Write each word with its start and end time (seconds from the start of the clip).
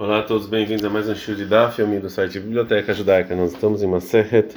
Olá 0.00 0.20
a 0.20 0.22
todos, 0.22 0.46
bem-vindos 0.46 0.82
a 0.82 0.88
mais 0.88 1.10
um 1.10 1.14
show 1.14 1.34
de 1.34 1.44
Daf, 1.44 1.76
filme 1.76 2.00
do 2.00 2.08
site 2.08 2.40
Biblioteca 2.40 2.94
Judaica. 2.94 3.36
Nós 3.36 3.52
estamos 3.52 3.82
em 3.82 3.86
Maseret 3.86 4.54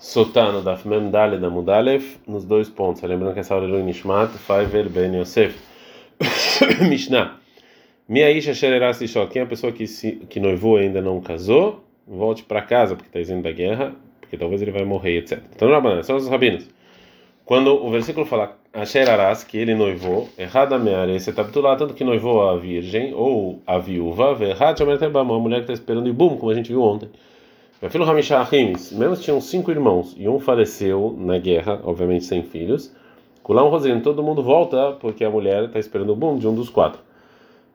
Sotano, 0.00 0.60
Daf 0.60 0.84
Mem 0.88 1.12
Dale 1.12 1.38
da 1.38 1.48
Mudalef, 1.48 2.16
nos 2.26 2.44
dois 2.44 2.68
pontos. 2.68 3.00
Lembrando 3.02 3.34
que 3.34 3.38
essa 3.38 3.54
aula 3.54 3.68
é 3.68 3.70
Lui 3.70 3.84
Nishmat, 3.84 4.32
Faiver 4.32 4.88
Ben 4.88 5.14
Yosef. 5.16 5.56
Mishnah. 6.90 7.38
Minha 8.08 8.32
Isha 8.32 8.52
Shererasi 8.52 9.06
Shó, 9.06 9.28
quem 9.28 9.42
é 9.42 9.44
a 9.44 9.48
pessoa 9.48 9.72
que, 9.72 9.86
se, 9.86 10.16
que 10.28 10.40
noivou 10.40 10.76
ainda 10.76 11.00
não 11.00 11.20
casou, 11.20 11.84
volte 12.04 12.42
para 12.42 12.62
casa, 12.62 12.96
porque 12.96 13.10
está 13.10 13.20
dizendo 13.20 13.44
da 13.44 13.52
guerra, 13.52 13.94
porque 14.20 14.36
talvez 14.36 14.60
ele 14.60 14.72
vai 14.72 14.84
morrer, 14.84 15.18
etc. 15.18 15.38
Então, 15.54 15.70
Rabanan, 15.70 16.02
são 16.02 16.16
os 16.16 16.26
rabinos. 16.26 16.68
Quando 17.44 17.68
o 17.68 17.88
versículo 17.92 18.26
fala 18.26 18.58
Asher 18.74 19.06
Aras, 19.10 19.44
que 19.44 19.58
ele 19.58 19.74
noivou, 19.74 20.30
errada 20.38 20.78
está 21.14 21.46
lá 21.60 21.76
tanto 21.76 21.92
que 21.92 22.02
noivou 22.02 22.48
a 22.48 22.56
virgem 22.56 23.12
ou 23.12 23.60
a 23.66 23.76
viúva, 23.76 24.34
errado 24.40 24.82
a 24.82 25.38
mulher 25.38 25.58
que 25.58 25.64
está 25.64 25.74
esperando 25.74 26.08
e 26.08 26.12
bum, 26.12 26.38
como 26.38 26.50
a 26.50 26.54
gente 26.54 26.68
viu 26.68 26.80
ontem. 26.80 27.10
Meu 27.82 27.90
filho 27.90 28.04
Hamishah 28.04 28.40
Ahimis, 28.40 28.90
mesmo 28.90 29.16
tinham 29.16 29.42
cinco 29.42 29.70
irmãos 29.70 30.14
e 30.16 30.26
um 30.26 30.40
faleceu 30.40 31.14
na 31.18 31.36
guerra, 31.36 31.82
obviamente 31.84 32.24
sem 32.24 32.44
filhos. 32.44 32.90
Kulam 33.42 33.68
Rosino, 33.68 34.00
todo 34.00 34.22
mundo 34.22 34.42
volta 34.42 34.92
porque 34.92 35.22
a 35.22 35.30
mulher 35.30 35.64
está 35.64 35.78
esperando 35.78 36.14
o 36.14 36.16
boom 36.16 36.38
de 36.38 36.48
um 36.48 36.54
dos 36.54 36.70
quatro. 36.70 37.02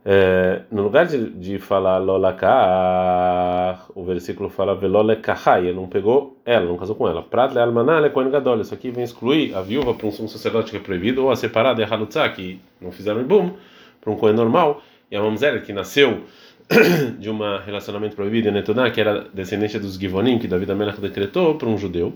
É, 0.05 0.61
no 0.71 0.83
lugar 0.83 1.05
de, 1.05 1.29
de 1.31 1.59
falar 1.59 1.97
lolakar, 1.97 3.85
o 3.93 4.05
versículo 4.05 4.49
fala 4.49 4.73
velolekahai, 4.73 5.65
ele 5.65 5.73
não 5.73 5.87
pegou 5.87 6.37
ela, 6.45 6.65
não 6.65 6.77
casou 6.77 6.95
com 6.95 7.07
ela. 7.07 7.21
Prat 7.21 7.53
le 7.53 7.59
almaná 7.59 7.99
le 7.99 8.09
kohen 8.09 8.31
gadol, 8.31 8.61
isso 8.61 8.73
aqui 8.73 8.89
vem 8.89 9.03
excluir 9.03 9.53
a 9.53 9.61
viúva 9.61 9.93
para 9.93 10.07
um 10.07 10.11
sumo 10.11 10.29
sacerdote 10.29 10.71
que 10.71 10.77
é 10.77 10.79
proibido, 10.79 11.23
ou 11.25 11.31
a 11.31 11.35
separada, 11.35 11.81
é 11.81 11.85
halutzah, 11.85 12.29
que 12.29 12.59
não 12.79 12.91
fizeram 12.91 13.23
boom, 13.23 13.51
para 13.99 14.11
um 14.11 14.15
cohen 14.15 14.33
normal, 14.33 14.81
e 15.11 15.15
a 15.17 15.21
mamzera, 15.21 15.59
que 15.59 15.73
nasceu 15.73 16.23
de 17.19 17.29
um 17.29 17.37
relacionamento 17.65 18.15
proibido, 18.15 18.51
Netuná, 18.51 18.89
que 18.89 19.01
era 19.01 19.27
descendente 19.33 19.77
dos 19.77 19.97
Givonim, 19.99 20.39
que 20.39 20.47
Davi 20.47 20.71
Amelach 20.71 21.01
decretou 21.01 21.55
para 21.55 21.67
um 21.67 21.77
judeu, 21.77 22.13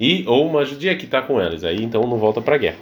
e 0.00 0.24
ou 0.26 0.46
uma 0.46 0.64
judia 0.64 0.96
que 0.96 1.04
está 1.04 1.20
com 1.22 1.40
elas, 1.40 1.62
aí 1.62 1.82
então 1.82 2.02
não 2.02 2.16
volta 2.16 2.40
para 2.40 2.54
a 2.54 2.58
guerra. 2.58 2.78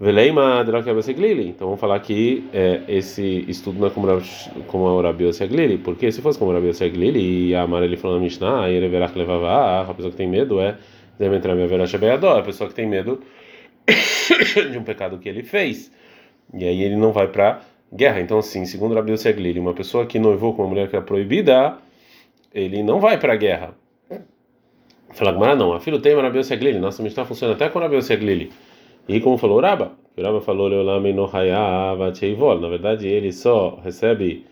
Veleima 0.00 0.64
Glili. 0.64 1.48
Então 1.48 1.66
vamos 1.66 1.78
falar 1.78 2.00
que 2.00 2.48
é, 2.54 2.80
esse 2.88 3.44
estudo 3.46 3.78
não 3.78 3.86
é 3.86 3.90
como, 3.90 4.98
a 4.98 5.02
Rabi 5.02 5.30
Glili, 5.46 5.76
porque 5.76 6.10
se 6.10 6.22
fosse 6.22 6.38
como 6.38 6.52
a 6.52 6.54
Rabi 6.54 6.70
Glili 6.88 7.48
e 7.48 7.54
a 7.54 7.60
Amara 7.60 7.84
ele 7.84 7.98
falou 7.98 8.16
na 8.16 8.22
Mishnah, 8.22 8.64
aí 8.64 8.74
ele 8.74 8.88
verá 8.88 9.10
que 9.10 9.18
levava 9.18 9.90
a 9.90 9.94
pessoa 9.94 10.10
que 10.10 10.16
tem 10.16 10.26
medo 10.26 10.58
é 10.58 10.74
a 12.38 12.42
pessoa 12.42 12.70
que 12.70 12.74
tem 12.74 12.86
medo 12.86 13.20
de 14.72 14.78
um 14.78 14.82
pecado 14.82 15.18
que 15.18 15.28
ele 15.28 15.42
fez. 15.42 15.92
E 16.54 16.64
aí 16.64 16.82
ele 16.82 16.96
não 16.96 17.12
vai 17.12 17.28
para 17.28 17.60
guerra. 17.94 18.22
Então 18.22 18.38
assim, 18.38 18.64
segundo 18.64 18.94
Rabi 18.94 19.12
Glili, 19.36 19.60
uma 19.60 19.74
pessoa 19.74 20.06
que 20.06 20.18
noivou 20.18 20.54
com 20.54 20.62
uma 20.62 20.68
mulher 20.70 20.88
que 20.88 20.96
é 20.96 21.00
proibida, 21.02 21.76
ele 22.54 22.82
não 22.82 23.00
vai 23.00 23.18
para 23.18 23.36
guerra. 23.36 23.74
Fala, 25.12 25.54
não, 25.54 25.74
a 25.74 25.80
filho 25.80 26.00
tem 26.00 26.14
Rabi 26.14 26.40
Glili. 26.56 26.78
Nossa 26.78 27.02
Mishnah 27.02 27.26
funciona 27.26 27.52
até 27.52 27.68
com 27.68 27.78
Rabi 27.78 27.98
Glili. 28.16 28.50
E 29.08 29.20
como 29.20 29.36
falou 29.38 29.58
o 29.58 29.60
Raba, 29.60 29.92
o 30.16 30.40
falou 30.40 30.68
Leolam 30.68 31.00
no 31.00 32.60
Na 32.60 32.68
verdade, 32.68 33.08
ele 33.08 33.32
só 33.32 33.78
recebe 33.82 34.44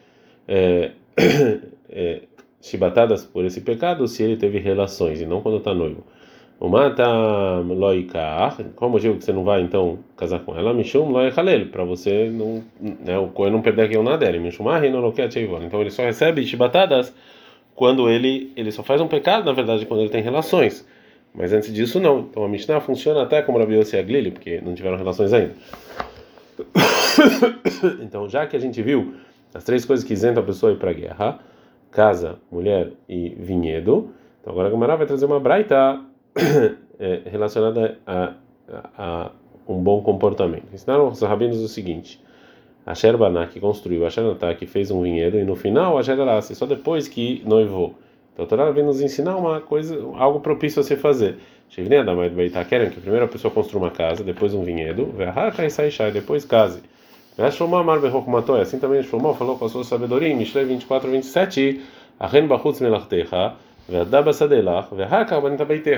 é, 0.46 0.92
é, 1.90 2.22
chibatadas 2.60 3.24
por 3.24 3.44
esse 3.44 3.60
pecado 3.60 4.08
se 4.08 4.22
ele 4.22 4.36
teve 4.36 4.58
relações 4.58 5.20
e 5.20 5.27
não 5.27 5.40
quando 5.40 5.58
está 5.58 5.74
noivo. 5.74 6.05
O 6.60 6.68
mata 6.68 7.06
loikar, 7.60 8.56
qual 8.74 8.88
o 8.90 8.92
motivo 8.92 9.16
que 9.16 9.24
você 9.24 9.32
não 9.32 9.44
vai 9.44 9.60
então 9.60 10.00
casar 10.16 10.40
com 10.40 10.56
ela? 10.56 10.74
Mishum 10.74 11.08
loikalel, 11.10 11.66
para 11.66 11.84
você 11.84 12.28
não, 12.30 12.64
né, 12.80 13.16
o 13.16 13.28
coelho 13.28 13.52
não 13.52 13.62
perder 13.62 13.83
aqui 13.83 13.96
o 13.96 14.02
nada 14.02 14.18
dele. 14.27 14.40
Mishum 14.40 14.64
no 14.64 15.12
Então 15.64 15.80
ele 15.80 15.90
só 15.90 16.02
recebe 16.02 16.44
chibatadas 16.44 17.14
quando 17.77 18.10
ele 18.10 18.52
ele 18.56 18.72
só 18.72 18.83
faz 18.83 19.00
um 19.00 19.06
pecado, 19.06 19.44
na 19.44 19.52
verdade, 19.52 19.86
quando 19.86 20.00
ele 20.00 20.10
tem 20.10 20.20
relações. 20.20 20.84
Mas 21.39 21.53
antes 21.53 21.72
disso, 21.72 22.00
não. 22.00 22.19
Então 22.19 22.44
a 22.44 22.48
Mishnah 22.48 22.81
funciona 22.81 23.22
até 23.22 23.41
como 23.42 23.58
Rabi 23.58 23.77
Yossi 23.77 23.95
e 23.95 24.01
Aglili, 24.01 24.33
porque 24.33 24.61
não 24.61 24.74
tiveram 24.74 24.96
relações 24.96 25.33
ainda. 25.33 25.55
então, 28.02 28.29
já 28.29 28.45
que 28.45 28.57
a 28.57 28.58
gente 28.58 28.83
viu 28.83 29.14
as 29.55 29.62
três 29.62 29.85
coisas 29.85 30.05
que 30.05 30.12
isentam 30.12 30.42
a 30.42 30.46
pessoa 30.46 30.73
ir 30.73 30.79
para 30.79 30.90
a 30.90 30.92
guerra: 30.92 31.39
casa, 31.92 32.40
mulher 32.51 32.90
e 33.08 33.29
vinhedo. 33.39 34.11
Então, 34.40 34.52
agora 34.52 34.67
a 34.67 34.70
Gamara 34.73 34.96
vai 34.96 35.07
trazer 35.07 35.27
uma 35.27 35.39
braita 35.39 36.01
é, 36.98 37.20
relacionada 37.27 37.96
a, 38.05 38.35
a, 38.68 38.91
a, 38.98 39.30
um 39.68 39.80
bom 39.80 40.02
comportamento. 40.02 40.67
Ensinaram 40.74 41.07
os 41.07 41.23
rabinos 41.23 41.58
o 41.58 41.68
seguinte: 41.68 42.20
a 42.85 42.96
Sherbaná 42.96 43.46
que 43.46 43.61
construiu, 43.61 44.05
a 44.05 44.11
Sherbatá 44.11 44.52
que 44.57 44.67
fez 44.67 44.91
um 44.91 45.02
vinhedo, 45.02 45.39
e 45.39 45.45
no 45.45 45.55
final 45.55 45.98
a 45.98 46.02
Sherarassi, 46.02 46.57
só 46.57 46.67
depois 46.67 47.07
que 47.07 47.45
noivou. 47.46 47.95
Então 48.38 48.46
a 48.46 48.48
Torá 48.48 48.70
vem 48.70 48.84
nos 48.84 49.00
ensinar 49.00 49.36
uma 49.36 49.60
coisa, 49.60 49.98
algo 50.14 50.38
propício 50.38 50.78
a 50.78 50.84
se 50.84 50.94
fazer. 50.94 51.38
Shivnei 51.68 51.98
Adamai 51.98 52.30
querem 52.68 52.88
que 52.88 53.00
primeiro 53.00 53.24
a 53.24 53.28
pessoa 53.28 53.52
construa 53.52 53.82
uma 53.82 53.90
casa, 53.90 54.22
depois 54.22 54.54
um 54.54 54.62
vinhedo, 54.62 55.12
e 55.18 56.10
depois 56.12 56.44
case. 56.44 56.80
Assim 57.36 58.78
também 58.78 59.02
Shlomo 59.02 59.34
falou 59.34 59.58
com 59.58 59.64
a 59.64 59.68
sua 59.68 59.82
sabedoria 59.82 60.28
em 60.28 60.36
Mishlei 60.36 60.64
24, 60.66 61.10
27, 61.10 61.82
Achen 62.20 62.46
Bachutz 62.46 62.80
Melachtecha, 62.80 63.54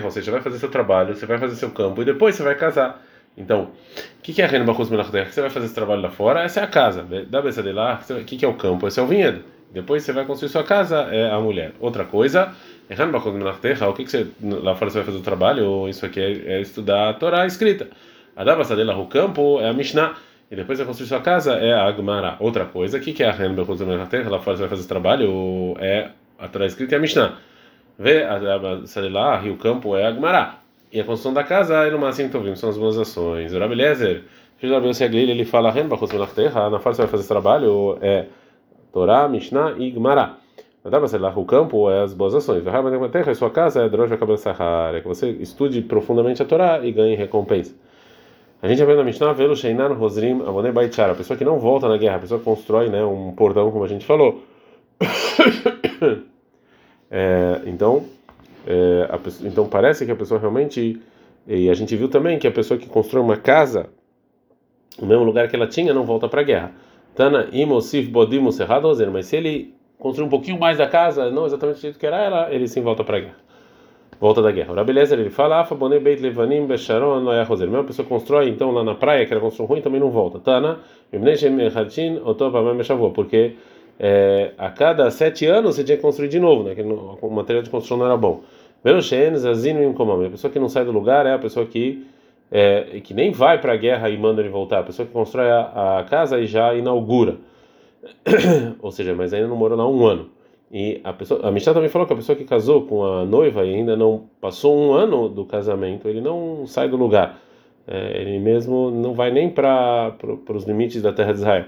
ou 0.02 0.10
seja, 0.10 0.32
vai 0.32 0.40
fazer 0.40 0.58
seu 0.58 0.70
trabalho, 0.70 1.14
você 1.14 1.26
vai 1.26 1.36
fazer 1.36 1.56
seu 1.56 1.70
campo 1.72 2.00
e 2.00 2.06
depois 2.06 2.36
você 2.36 2.42
vai 2.42 2.54
casar. 2.54 3.04
Então, 3.36 3.68
o 4.18 4.22
que 4.22 4.40
é 4.40 4.46
a 4.46 4.48
Ren 4.48 4.64
Bachutz 4.64 4.88
Melachtecha? 4.88 5.30
Você 5.30 5.42
vai 5.42 5.50
fazer 5.50 5.66
esse 5.66 5.74
trabalho 5.74 6.00
lá 6.00 6.10
fora? 6.10 6.42
Essa 6.42 6.60
é 6.60 6.64
a 6.64 6.66
casa. 6.66 7.02
O 7.02 8.24
que 8.24 8.42
é 8.42 8.48
o 8.48 8.54
campo? 8.54 8.88
Esse 8.88 8.98
é 8.98 9.02
o 9.02 9.06
vinhedo. 9.06 9.44
Depois 9.72 10.02
você 10.02 10.12
vai 10.12 10.24
construir 10.24 10.48
sua 10.48 10.64
casa, 10.64 11.02
é 11.12 11.30
a 11.30 11.38
mulher. 11.38 11.72
Outra 11.78 12.04
coisa, 12.04 12.52
o 13.88 13.94
que, 13.94 14.04
que 14.04 14.10
você 14.10 14.26
lá 14.42 14.74
fora 14.74 14.90
você 14.90 14.98
vai 14.98 15.06
fazer 15.06 15.18
o 15.18 15.22
trabalho? 15.22 15.88
Isso 15.88 16.04
aqui 16.04 16.20
é, 16.20 16.54
é 16.54 16.60
estudar 16.60 17.10
a 17.10 17.14
Torá 17.14 17.46
escrita. 17.46 17.88
A 18.34 18.42
dela 18.74 18.96
o 18.96 19.06
campo 19.06 19.60
é 19.60 19.68
a 19.68 19.72
Mishnah. 19.72 20.16
E 20.50 20.56
depois 20.56 20.78
você 20.78 20.84
construir 20.84 21.06
sua 21.06 21.20
casa 21.20 21.54
é 21.54 21.72
a 21.72 21.84
Agmara. 21.84 22.36
Outra 22.40 22.64
coisa, 22.64 22.98
o 22.98 23.00
que, 23.00 23.12
que 23.12 23.22
é 23.22 23.28
a 23.28 23.32
Lá 24.28 24.40
fora 24.40 24.56
você 24.56 24.62
vai 24.62 24.70
fazer 24.70 24.82
o 24.82 24.88
trabalho, 24.88 25.76
é 25.78 26.10
a 26.36 26.48
Torá 26.48 26.66
escrita 26.66 26.94
e 26.94 26.96
a 26.96 27.00
Mishnah. 27.00 27.38
Vê 27.96 28.24
a 28.24 28.38
dela 28.38 28.84
e 29.44 29.50
o 29.50 29.56
campo 29.56 29.96
é 29.96 30.04
a 30.04 30.08
Agmara. 30.08 30.54
E 30.92 31.00
a 31.00 31.04
construção 31.04 31.32
da 31.32 31.44
casa 31.44 31.86
é 31.86 31.90
no 31.90 31.98
máximo 32.00 32.28
então 32.28 32.56
são 32.56 32.68
as 32.68 32.76
boas 32.76 32.98
ações. 32.98 33.52
O 33.52 33.58
Rabi 33.60 33.76
Lezer, 33.76 34.24
filho 34.58 34.72
do 34.72 34.74
Rabi 34.74 35.16
ele 35.16 35.44
fala 35.44 35.70
Na 36.68 36.80
fora 36.80 36.94
você 36.96 37.02
vai 37.02 37.10
fazer 37.10 37.20
esse 37.20 37.28
trabalho, 37.28 37.96
é 38.00 38.26
Torá, 38.92 39.28
Mishnah 39.28 39.74
e 39.78 39.90
Gemara. 39.90 40.36
Dá 40.82 40.98
para 40.98 41.18
lá 41.18 41.32
o 41.36 41.44
campo 41.44 41.90
é 41.90 42.02
as 42.02 42.14
boas 42.14 42.34
ações. 42.34 42.66
A 42.66 43.08
terra, 43.08 43.34
sua 43.34 43.50
casa 43.50 43.84
é 43.84 43.88
Kabel 44.16 44.36
é 44.94 45.00
que 45.00 45.06
você 45.06 45.30
estude 45.32 45.82
profundamente 45.82 46.42
a 46.42 46.46
Torá 46.46 46.80
e 46.82 46.90
ganhe 46.90 47.14
recompensa. 47.14 47.74
A 48.62 48.68
gente 48.68 48.82
aprende 48.82 48.98
na 48.98 49.04
Mishnah, 49.04 49.32
velo 49.32 49.56
Sheinan 49.56 49.94
Rosrim 49.94 50.42
Avonei 50.42 50.72
Baichar, 50.72 51.10
a 51.10 51.14
pessoa 51.14 51.36
que 51.36 51.44
não 51.44 51.58
volta 51.58 51.88
na 51.88 51.96
guerra, 51.96 52.16
a 52.16 52.18
pessoa 52.20 52.38
que 52.38 52.44
constrói 52.44 52.88
né, 52.88 53.02
um 53.04 53.32
portão, 53.32 53.70
como 53.70 53.84
a 53.84 53.88
gente 53.88 54.04
falou. 54.04 54.42
é, 57.10 57.60
então, 57.66 58.04
é, 58.66 59.18
pessoa, 59.18 59.48
então 59.48 59.66
parece 59.66 60.04
que 60.04 60.12
a 60.12 60.16
pessoa 60.16 60.38
realmente. 60.38 61.00
E 61.46 61.70
a 61.70 61.74
gente 61.74 61.96
viu 61.96 62.08
também 62.08 62.38
que 62.38 62.46
a 62.46 62.50
pessoa 62.50 62.78
que 62.78 62.86
constrói 62.86 63.22
uma 63.22 63.36
casa 63.36 63.88
no 65.00 65.06
mesmo 65.06 65.24
lugar 65.24 65.48
que 65.48 65.56
ela 65.56 65.66
tinha 65.66 65.94
não 65.94 66.04
volta 66.04 66.28
para 66.28 66.42
a 66.42 66.44
guerra. 66.44 66.72
Tana 67.14 67.48
imosif 67.52 68.08
bodimos 68.08 68.58
errado, 68.60 68.90
mas 69.12 69.26
se 69.26 69.36
ele 69.36 69.74
construir 69.98 70.26
um 70.26 70.30
pouquinho 70.30 70.58
mais 70.58 70.78
da 70.78 70.86
casa, 70.86 71.30
não 71.30 71.46
exatamente 71.46 71.76
do 71.76 71.82
jeito 71.82 71.98
que 71.98 72.06
era 72.06 72.18
ela, 72.22 72.52
ele 72.52 72.66
sim 72.66 72.80
volta 72.80 73.04
para 73.04 73.18
a 73.18 73.20
guerra. 73.20 73.36
Volta 74.20 74.42
da 74.42 74.50
guerra. 74.50 74.74
Rabelezer 74.74 75.18
ele 75.18 75.30
fala, 75.30 75.60
Afa 75.60 75.74
bonei 75.74 75.98
beit 75.98 76.20
levanim 76.20 76.66
besharon 76.66 77.20
não 77.20 77.32
é 77.32 77.42
roser. 77.42 77.66
Mesmo 77.66 77.82
a 77.82 77.84
pessoa 77.84 78.06
constrói 78.06 78.48
então 78.48 78.70
lá 78.70 78.84
na 78.84 78.94
praia, 78.94 79.24
que 79.24 79.32
era 79.32 79.40
construção 79.40 79.66
ruim, 79.66 79.80
também 79.80 80.00
não 80.00 80.10
volta. 80.10 80.38
Tana, 80.38 80.80
porque 83.14 83.54
é, 83.98 84.52
a 84.58 84.70
cada 84.70 85.10
sete 85.10 85.46
anos 85.46 85.76
você 85.76 85.84
tinha 85.84 85.96
que 85.96 86.02
construir 86.02 86.28
de 86.28 86.38
novo, 86.38 86.64
né? 86.64 86.74
Que 86.74 86.82
o 86.82 87.30
material 87.30 87.62
de 87.62 87.70
construção 87.70 87.96
não 87.96 88.06
era 88.06 88.16
bom. 88.16 88.42
A 88.82 90.30
pessoa 90.30 90.50
que 90.50 90.58
não 90.58 90.68
sai 90.68 90.84
do 90.84 90.92
lugar 90.92 91.26
é 91.26 91.34
a 91.34 91.38
pessoa 91.38 91.66
que 91.66 92.06
é, 92.50 93.00
que 93.00 93.14
nem 93.14 93.30
vai 93.30 93.60
para 93.60 93.74
a 93.74 93.76
guerra 93.76 94.10
e 94.10 94.18
manda 94.18 94.40
ele 94.40 94.48
voltar, 94.48 94.80
a 94.80 94.82
pessoa 94.82 95.06
que 95.06 95.12
constrói 95.12 95.50
a, 95.50 96.00
a 96.00 96.04
casa 96.04 96.38
e 96.38 96.46
já 96.46 96.74
inaugura, 96.74 97.36
ou 98.80 98.90
seja, 98.90 99.14
mas 99.14 99.32
ainda 99.32 99.48
não 99.48 99.56
morou 99.56 99.76
lá 99.78 99.88
um 99.88 100.04
ano. 100.04 100.30
E 100.72 101.00
a 101.02 101.12
pessoa, 101.12 101.46
a 101.46 101.50
Mishnah 101.50 101.74
também 101.74 101.88
falou 101.88 102.06
que 102.06 102.12
a 102.12 102.16
pessoa 102.16 102.36
que 102.36 102.44
casou 102.44 102.86
com 102.86 103.04
a 103.04 103.24
noiva 103.24 103.64
e 103.64 103.74
ainda 103.74 103.96
não 103.96 104.26
passou 104.40 104.76
um 104.76 104.92
ano 104.92 105.28
do 105.28 105.44
casamento, 105.44 106.08
ele 106.08 106.20
não 106.20 106.64
sai 106.66 106.88
do 106.88 106.96
lugar. 106.96 107.40
É, 107.88 108.20
ele 108.20 108.38
mesmo 108.38 108.90
não 108.90 109.12
vai 109.12 109.32
nem 109.32 109.50
para 109.50 110.14
os 110.54 110.64
limites 110.64 111.02
da 111.02 111.12
terra 111.12 111.32
de 111.32 111.40
Israel. 111.40 111.64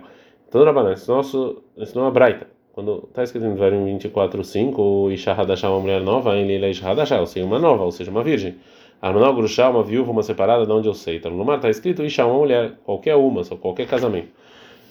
Então, 0.48 0.62
Rabanan, 0.64 0.92
isso, 0.92 1.10
nosso, 1.10 1.62
isso 1.76 1.98
não 1.98 2.06
é 2.06 2.10
braita. 2.12 2.46
Quando 2.72 3.04
está 3.08 3.24
escrito 3.24 3.44
em 3.44 3.54
Dvarim 3.54 3.84
24:5, 3.98 5.10
Isha 5.12 5.32
Hadashah, 5.32 5.70
uma 5.70 5.80
mulher 5.80 6.00
nova, 6.00 6.36
ele 6.36 6.64
é 6.64 6.70
Isha 6.70 6.88
Hadashah, 6.88 7.20
ou 7.20 7.26
seja, 7.26 7.44
uma 7.44 7.58
nova, 7.58 7.82
ou 7.84 7.90
seja, 7.90 8.10
uma 8.10 8.22
virgem. 8.22 8.54
Armanal 9.02 9.34
Grushá, 9.34 9.68
uma 9.68 9.82
viúva, 9.82 10.12
uma 10.12 10.22
separada, 10.22 10.64
de 10.64 10.70
onde 10.70 10.86
eu 10.86 10.94
sei. 10.94 11.16
Então, 11.16 11.32
no 11.32 11.44
mar 11.44 11.56
está 11.56 11.68
escrito 11.68 12.04
Isha, 12.04 12.24
uma 12.24 12.38
mulher, 12.38 12.74
qualquer 12.84 13.16
uma, 13.16 13.42
só 13.42 13.56
qualquer 13.56 13.88
casamento. 13.88 14.28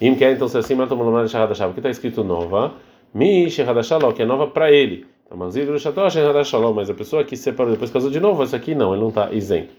Im 0.01 0.15
quer 0.15 0.33
então 0.33 0.49
se 0.49 0.57
assim, 0.57 0.75
mata 0.75 0.93
uma 0.93 1.05
mulher 1.05 1.29
Shahada 1.29 1.55
Shava, 1.55 1.71
que 1.71 1.79
está 1.79 1.89
escrito 1.89 2.21
nova. 2.21 2.73
Mi 3.13 3.49
Shehadashaló, 3.49 4.11
que 4.11 4.21
é 4.21 4.25
nova 4.25 4.47
para 4.47 4.71
ele. 4.71 5.05
Então, 5.25 5.37
mas 5.37 6.89
a 6.89 6.93
pessoa 6.93 7.23
que 7.23 7.37
separou 7.37 7.71
depois 7.71 7.89
casou 7.89 8.09
de 8.09 8.19
novo, 8.19 8.43
essa 8.43 8.57
aqui 8.57 8.75
não, 8.75 8.91
ele 8.93 9.01
não 9.01 9.09
está 9.09 9.31
isento. 9.31 9.73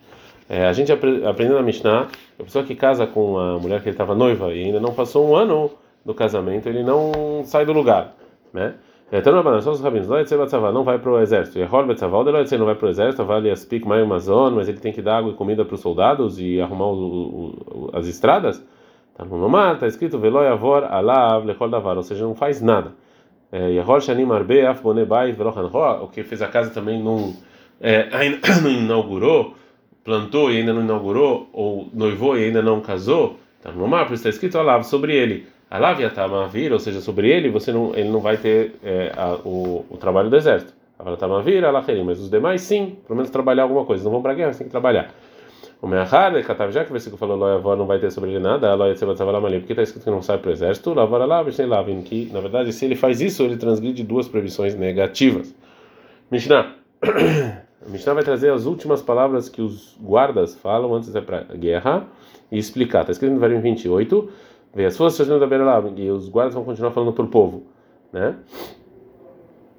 É, 0.49 0.67
a 0.67 0.73
gente 0.73 0.91
aprendeu 0.93 1.57
na 1.57 1.63
Mishnah, 1.63 2.09
a 2.39 2.43
pessoa 2.43 2.65
que 2.65 2.75
casa 2.75 3.07
com 3.07 3.39
a 3.39 3.59
mulher 3.59 3.81
que 3.83 3.89
ele 3.89 3.95
estava 3.95 4.15
noiva 4.15 4.53
e 4.55 4.65
ainda 4.65 4.81
não 4.81 4.95
passou 4.95 5.29
um 5.29 5.37
ano 5.37 5.71
do 6.05 6.15
casamento, 6.15 6.69
ele 6.69 6.83
não 6.83 7.43
sai 7.45 7.65
do 7.65 7.73
lugar, 7.73 8.15
né? 8.53 8.75
Só 9.61 9.73
os 9.73 9.83
não 10.73 10.85
vai 10.85 10.99
para 10.99 11.11
o 11.11 11.21
exército. 11.21 11.59
E 11.59 11.63
não 12.57 12.65
vai 12.65 12.75
para 12.75 12.87
o 12.87 12.89
exército, 12.89 13.23
vale 13.25 13.51
as 13.51 13.63
pic 13.63 13.85
mais 13.85 14.03
Amazon, 14.03 14.55
mas 14.55 14.69
ele 14.71 14.79
tem 14.79 14.91
que 14.91 15.03
dar 15.03 15.19
água 15.19 15.33
e 15.33 15.35
comida 15.35 15.67
para 15.67 15.75
os 15.75 15.81
soldados 15.83 16.41
e 16.41 16.59
arrumar 16.59 16.87
o, 16.87 16.95
o, 16.95 17.91
as 17.93 18.07
estradas. 18.07 18.65
Tá 19.15 19.23
no 19.27 19.49
mar, 19.51 19.75
está 19.75 19.87
escrito 19.87 20.19
Veloy 20.19 20.47
Avor 20.47 20.85
Alav 20.85 21.45
Lechol 21.45 21.69
Davar, 21.69 21.99
ou 21.99 22.03
seja, 22.03 22.25
não 22.25 22.35
faz 22.35 22.63
nada. 22.63 22.95
O 26.03 26.09
que 26.09 26.23
fez 26.23 26.41
a 26.41 26.49
casa 26.49 26.71
também 26.71 27.03
não, 27.03 27.35
é, 27.83 28.09
ainda 28.13 28.39
não 28.63 28.71
inaugurou, 28.71 29.53
plantou 30.03 30.51
e 30.51 30.57
ainda 30.57 30.73
não 30.73 30.81
inaugurou, 30.81 31.51
ou 31.53 31.87
noivou 31.93 32.39
e 32.39 32.45
ainda 32.45 32.63
não 32.63 32.81
casou. 32.81 33.37
Tá 33.63 33.71
no 33.71 33.87
mar, 33.87 34.07
por 34.07 34.15
isso 34.15 34.27
está 34.27 34.31
escrito 34.31 34.59
Alav 34.59 34.85
sobre 34.85 35.15
ele. 35.15 35.52
Alav 35.73 35.99
Yatamavir, 35.99 36.71
ou 36.71 36.79
seja, 36.79 37.01
sobre 37.01 37.31
ele, 37.31 37.49
você 37.49 37.73
não, 37.73 37.95
ele 37.95 38.11
não 38.11 38.21
vai 38.21 38.37
ter 38.37 38.75
é, 38.85 39.11
a, 39.17 39.37
o, 39.37 39.87
o 39.89 39.97
trabalho 39.97 40.29
do 40.29 40.37
exército. 40.37 40.75
Avatamavir, 40.99 41.65
Alacherim, 41.65 42.05
mas 42.05 42.21
os 42.21 42.29
demais 42.29 42.61
sim, 42.61 42.99
pelo 43.07 43.17
menos 43.17 43.31
trabalhar 43.31 43.63
alguma 43.63 43.87
coisa. 43.87 44.05
Não 44.05 44.11
vão 44.11 44.21
para 44.21 44.33
a 44.33 44.35
guerra, 44.35 44.49
mas 44.49 44.59
tem 44.59 44.67
que 44.67 44.71
trabalhar. 44.71 45.09
O 45.81 45.87
Meachar, 45.87 46.35
já 46.71 46.85
que 46.85 46.91
o 46.91 46.93
versículo 46.93 47.17
falou 47.17 47.39
Loyavó 47.39 47.75
não 47.75 47.87
vai 47.87 47.99
ter 47.99 48.11
sobre 48.13 48.31
ele 48.31 48.39
nada, 48.39 48.77
porque 48.77 49.73
está 49.73 49.83
escrito 49.83 50.05
que 50.05 50.11
não 50.11 50.21
sai 50.21 50.37
para 50.37 50.51
o 50.51 50.53
exército, 50.53 50.93
Lavora 50.93 51.43
Vishnei 51.43 51.67
Lavin, 51.67 52.03
que 52.03 52.31
na 52.31 52.41
verdade 52.41 52.71
se 52.71 52.85
ele 52.85 52.95
faz 52.95 53.23
isso, 53.23 53.43
ele 53.43 53.57
transgride 53.57 54.05
duas 54.05 54.29
proibições 54.29 54.75
negativas. 54.75 55.55
Mishnah. 56.31 56.75
Mishnah 57.89 58.15
vai 58.15 58.23
trazer 58.23 58.53
as 58.53 58.67
últimas 58.67 59.01
palavras 59.01 59.49
que 59.49 59.63
os 59.63 59.97
guardas 59.99 60.55
falam 60.55 60.95
antes 60.95 61.11
da 61.11 61.21
guerra 61.57 62.07
e 62.51 62.59
explicar. 62.59 63.01
Está 63.01 63.13
escrito 63.13 63.33
no 63.33 63.41
versículo 63.41 63.63
28, 63.63 64.31
vê 64.75 64.87
as 64.87 64.97
forças 64.97 65.27
da 65.27 65.47
beira 65.47 65.65
lá, 65.65 65.83
e 65.97 66.11
os 66.11 66.29
guardas 66.29 66.55
vão 66.55 66.65
continuar 66.65 66.93
falando 66.93 67.13
para 67.13 67.25
o 67.25 67.29
povo, 67.29 67.65
né? 68.13 68.37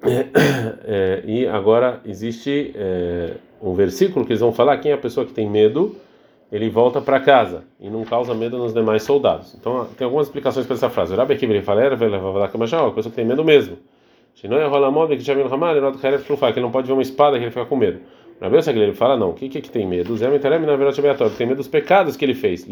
É, 0.86 1.22
e 1.24 1.46
agora 1.46 2.00
existe 2.04 2.72
é, 2.74 3.36
um 3.62 3.72
versículo 3.72 4.26
que 4.26 4.32
eles 4.32 4.40
vão 4.40 4.52
falar: 4.52 4.76
quem 4.78 4.90
é 4.90 4.94
a 4.94 4.98
pessoa 4.98 5.24
que 5.24 5.32
tem 5.32 5.48
medo, 5.48 5.96
ele 6.52 6.68
volta 6.68 7.00
para 7.00 7.18
casa 7.18 7.64
e 7.80 7.88
não 7.88 8.04
causa 8.04 8.34
medo 8.34 8.58
nos 8.58 8.74
demais 8.74 9.02
soldados. 9.02 9.56
Então 9.58 9.86
tem 9.96 10.04
algumas 10.04 10.26
explicações 10.26 10.66
para 10.66 10.76
essa 10.76 10.90
frase. 10.90 11.14
O 11.14 11.16
Rabi 11.16 11.36
Kibri 11.36 11.62
fala: 11.62 11.86
a 11.86 12.90
pessoa 12.90 13.10
que 13.10 13.12
tem 13.12 13.24
medo 13.24 13.42
mesmo. 13.42 13.78
Que 14.34 14.46
ele 14.46 14.54
não 16.60 16.70
pode 16.70 16.86
ver 16.86 16.92
uma 16.92 17.02
espada 17.02 17.38
que 17.38 17.44
ele 17.44 17.50
fica 17.50 17.64
com 17.64 17.76
medo. 17.76 18.00
Rabi 18.40 18.58
ele 18.68 18.92
fala: 18.92 19.16
não, 19.16 19.30
o 19.30 19.32
que, 19.32 19.48
que 19.48 19.58
é 19.58 19.60
que 19.60 19.70
tem 19.70 19.86
medo? 19.86 20.16
Zé 20.16 20.28
tem 20.38 21.46
medo 21.46 21.56
dos 21.56 21.68
pecados 21.68 22.16
que 22.16 22.24
ele 22.24 22.34
fez. 22.34 22.66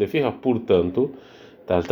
Portanto. 1.65 1.87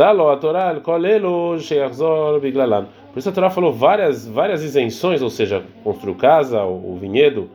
Por 3.12 3.18
isso 3.18 3.28
a 3.28 3.32
Torá 3.32 3.50
falou 3.50 3.72
várias, 3.72 4.26
várias 4.26 4.62
isenções, 4.62 5.20
ou 5.22 5.30
seja, 5.30 5.62
construiu 5.84 6.14
casa, 6.14 6.62
o, 6.62 6.94
o 6.94 6.98
vinhedo, 6.98 7.50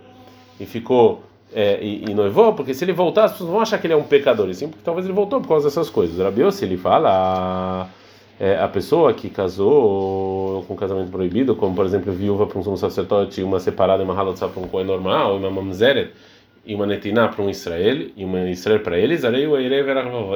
e 0.60 0.66
ficou 0.66 1.24
é, 1.54 1.80
e, 1.82 2.06
e, 2.10 2.14
noivou, 2.14 2.54
porque 2.54 2.74
se 2.74 2.84
ele 2.84 2.94
voltar, 2.94 3.26
as 3.26 3.32
pessoas 3.32 3.50
vão 3.50 3.62
achar 3.62 3.78
que 3.78 3.88
ele 3.88 3.94
é 3.94 3.98
um 3.98 4.04
pecador, 4.04 4.50
e 4.50 4.54
sim, 4.54 4.68
porque 4.68 4.84
talvez 4.84 5.06
ele 5.06 5.14
voltou 5.14 5.40
por 5.42 5.48
causa 5.48 5.68
dessas 5.68 5.90
coisas. 5.90 6.20
Rabiose, 6.20 6.64
ele 6.66 6.78
fala 6.78 7.90
é, 8.40 8.58
a 8.58 8.68
pessoa 8.68 9.14
que 9.14 9.30
casou 9.30 10.64
com 10.68 10.76
casamento 10.76 11.10
proibido, 11.10 11.56
como 11.56 11.76
por 11.76 11.86
exemplo 11.86 12.12
viúva 12.12 12.46
para 12.46 12.60
um 12.60 12.78
sacerdote, 12.78 13.42
uma 13.42 13.60
separada, 13.60 14.04
uma 14.04 14.14
halotza 14.14 14.48
para 14.48 14.62
um 14.62 14.68
coelho 14.68 14.88
normal, 14.90 15.38
uma 15.38 15.50
mamzeret, 15.50 16.12
e 16.68 16.76
uma 16.76 16.86
netiná 16.86 17.30
para 17.30 17.42
um 17.42 17.50
Israel 17.50 18.10
e 18.16 18.26
uma 18.26 18.50
Israel 18.50 18.82
para 18.82 19.00
eles, 19.00 19.24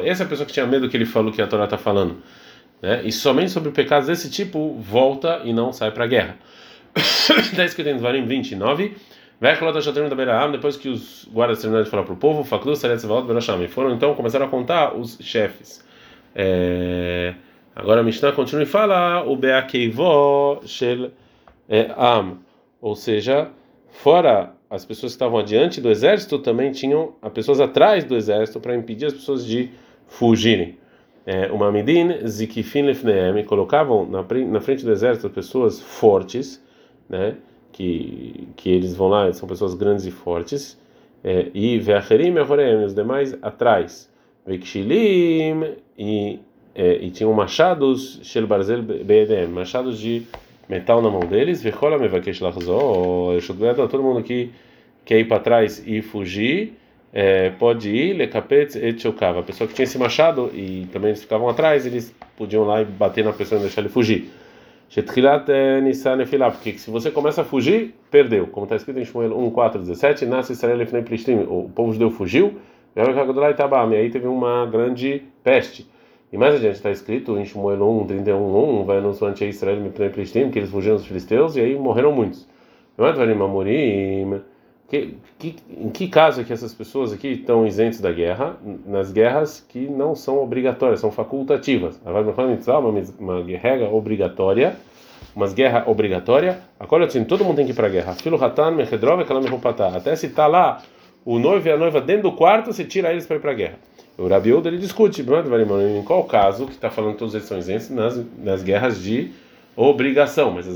essa 0.05 0.23
é 0.23 0.25
a 0.25 0.29
pessoa 0.29 0.47
que 0.47 0.53
tinha 0.53 0.65
medo 0.65 0.87
que 0.89 0.95
ele 0.95 1.05
falou 1.05 1.31
que 1.31 1.41
a 1.41 1.47
Torá 1.47 1.65
está 1.65 1.77
falando. 1.77 2.17
Né? 2.81 3.01
E 3.03 3.11
somente 3.11 3.51
sobre 3.51 3.69
pecados 3.71 4.07
desse 4.07 4.31
tipo 4.31 4.75
volta 4.79 5.41
e 5.43 5.51
não 5.51 5.73
sai 5.73 5.91
para 5.91 6.05
a 6.05 6.07
guerra. 6.07 6.37
Está 6.95 7.65
escrito 7.65 7.89
em 7.89 7.97
Dvarim 7.97 8.25
29. 8.25 8.95
Depois 10.51 10.77
que 10.77 10.87
os 10.87 11.27
guardas 11.31 11.59
terminaram 11.59 11.83
de 11.83 11.89
falar 11.89 12.03
para 12.03 12.13
o 12.13 12.17
povo, 12.17 12.43
e 12.43 13.67
foram 13.67 13.93
então 13.93 14.13
começaram 14.15 14.45
a 14.45 14.49
contar 14.49 14.95
os 14.95 15.17
chefes. 15.19 15.83
É... 16.33 17.33
Agora 17.75 18.01
a 18.01 18.03
Mishnah 18.03 18.31
continua 18.33 18.63
e 18.63 18.67
fala 18.67 19.23
o 19.23 19.35
Beakeivó 19.35 20.61
Shel 20.65 21.11
é, 21.67 21.89
Am, 21.97 22.37
ou 22.79 22.95
seja, 22.95 23.49
fora 23.89 24.53
as 24.71 24.85
pessoas 24.85 25.11
que 25.11 25.15
estavam 25.15 25.37
adiante 25.37 25.81
do 25.81 25.91
exército 25.91 26.39
também 26.39 26.71
tinham 26.71 27.13
as 27.21 27.33
pessoas 27.33 27.59
atrás 27.59 28.05
do 28.05 28.15
exército 28.15 28.57
para 28.61 28.73
impedir 28.73 29.07
as 29.07 29.13
pessoas 29.13 29.45
de 29.45 29.69
fugirem. 30.07 30.77
É, 31.25 31.51
uma 31.51 31.69
medin 31.69 32.25
zikifin 32.25 32.83
lefneem 32.83 33.43
colocavam 33.43 34.09
na, 34.09 34.23
na 34.23 34.61
frente 34.61 34.85
do 34.85 34.91
exército 34.91 35.29
pessoas 35.29 35.81
fortes, 35.81 36.63
né? 37.09 37.35
Que 37.73 38.47
que 38.55 38.69
eles 38.69 38.95
vão 38.95 39.09
lá 39.09 39.31
são 39.33 39.47
pessoas 39.47 39.73
grandes 39.73 40.05
e 40.05 40.11
fortes. 40.11 40.79
É, 41.21 41.51
e 41.53 41.77
veacherim 41.77 42.29
e 42.29 42.85
os 42.85 42.95
demais 42.95 43.37
atrás. 43.41 44.09
Vekshilim 44.47 45.75
e 45.99 46.39
é, 46.73 46.93
e 46.95 47.11
tinham 47.11 47.33
machados 47.33 48.19
machados 49.47 49.99
de 49.99 50.23
metal 50.67 51.01
na 51.01 51.09
mão 51.09 51.21
deles, 51.21 51.61
Vechola 51.61 51.97
Mevakesh 51.97 52.39
Lachzor, 52.39 53.41
todo 53.89 54.03
mundo 54.03 54.23
que 54.23 54.51
quer 55.03 55.19
ir 55.19 55.27
para 55.27 55.39
trás 55.39 55.83
e 55.85 56.01
fugir, 56.01 56.73
é, 57.13 57.49
pode 57.49 57.89
ir, 57.89 58.13
Lekapetz 58.13 58.75
et 58.75 58.95
A 59.05 59.43
pessoa 59.43 59.67
que 59.67 59.73
tinha 59.73 59.83
esse 59.83 59.97
machado 59.97 60.49
e 60.53 60.87
também 60.91 61.09
eles 61.09 61.21
ficavam 61.21 61.49
atrás, 61.49 61.85
eles 61.85 62.15
podiam 62.37 62.63
lá 62.63 62.81
e 62.81 62.85
bater 62.85 63.23
na 63.23 63.33
pessoa 63.33 63.59
e 63.59 63.63
deixar 63.63 63.81
ele 63.81 63.89
fugir. 63.89 64.29
Shetchilat 64.89 65.47
Nissan 65.83 66.17
Nefilá, 66.17 66.51
porque 66.51 66.77
se 66.77 66.91
você 66.91 67.09
começa 67.11 67.41
a 67.41 67.45
fugir, 67.45 67.95
perdeu. 68.09 68.47
Como 68.47 68.65
está 68.65 68.75
escrito 68.75 68.99
em 68.99 69.05
Shmuel 69.05 69.37
1, 69.37 69.51
4, 69.51 69.79
17, 69.79 70.25
Nasce 70.25 70.51
Israel 70.53 70.77
Lefnei 70.77 71.01
Plishtim, 71.01 71.45
o 71.47 71.71
povo 71.73 71.93
judeu 71.93 72.11
fugiu, 72.11 72.59
e 72.93 73.95
aí 73.95 74.09
teve 74.09 74.27
uma 74.27 74.65
grande 74.65 75.23
peste. 75.43 75.87
E 76.31 76.37
mais 76.37 76.55
adiante 76.55 76.75
está 76.75 76.89
escrito 76.89 77.37
em 77.37 77.45
Shmuel 77.45 77.81
1, 77.81 78.07
31, 78.07 78.81
1, 78.81 78.85
vai 78.85 79.01
no 79.01 79.13
Suante 79.13 79.43
Israel 79.45 79.81
Mipnei 79.81 80.09
Plishtim, 80.09 80.49
que 80.49 80.59
eles 80.59 80.69
fugiram 80.69 80.95
dos 80.95 81.05
filisteus 81.05 81.57
e 81.57 81.61
aí 81.61 81.77
morreram 81.77 82.13
muitos. 82.13 82.47
Que, 84.87 85.17
que, 85.39 85.55
em 85.69 85.89
que 85.89 86.07
caso 86.07 86.41
é 86.41 86.43
que 86.43 86.51
essas 86.51 86.73
pessoas 86.73 87.11
aqui 87.13 87.29
estão 87.29 87.65
isentas 87.65 87.99
da 87.99 88.11
guerra? 88.11 88.57
Nas 88.85 89.11
guerras 89.11 89.65
que 89.67 89.79
não 89.79 90.15
são 90.15 90.41
obrigatórias, 90.41 90.99
são 90.99 91.11
facultativas. 91.11 91.99
Uma, 93.19 93.41
guerra 93.41 93.89
obrigatória, 93.89 94.75
uma 95.35 95.47
guerra 95.47 95.83
obrigatória. 95.87 96.59
Agora 96.79 97.05
assim, 97.05 97.23
todo 97.23 97.43
mundo 97.43 97.57
tem 97.57 97.65
que 97.65 97.71
ir 97.71 97.75
para 97.75 97.87
a 97.87 97.89
guerra. 97.89 98.13
Filo 98.13 98.41
Hatan, 98.41 98.71
Mechedrov, 98.71 99.21
Até 99.95 100.15
se 100.15 100.27
está 100.27 100.47
lá 100.47 100.81
o 101.25 101.39
noivo 101.39 101.67
e 101.67 101.71
a 101.71 101.77
noiva 101.77 102.01
dentro 102.01 102.23
do 102.23 102.31
quarto, 102.33 102.73
você 102.73 102.83
tira 102.83 103.11
eles 103.11 103.25
para 103.25 103.37
ir 103.37 103.39
para 103.39 103.51
a 103.51 103.55
guerra. 103.55 103.75
O 104.21 104.27
Rabiuda 104.27 104.69
ele 104.69 104.77
discute, 104.77 105.23
em 105.23 106.03
qual 106.03 106.23
caso 106.25 106.67
que 106.67 106.73
está 106.73 106.91
falando 106.91 107.13
que 107.13 107.19
todos 107.19 107.33
eles 107.33 107.47
são 107.47 107.57
isentos 107.57 107.89
nas, 107.89 108.23
nas 108.37 108.61
guerras 108.61 109.01
de 109.01 109.31
obrigação, 109.75 110.51
mas 110.51 110.67